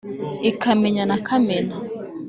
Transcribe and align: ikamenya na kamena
ikamenya 0.49 1.03
na 1.09 1.17
kamena 1.27 1.75